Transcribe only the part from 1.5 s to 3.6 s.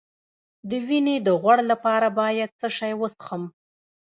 لپاره باید څه شی وڅښم؟